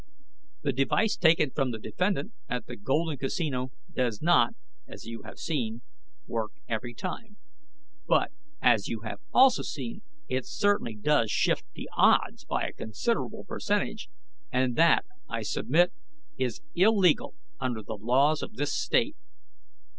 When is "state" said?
18.73-19.15